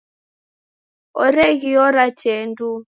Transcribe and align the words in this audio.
Oreghiora 1.23 2.05
tee 2.19 2.41
nduu. 2.49 2.77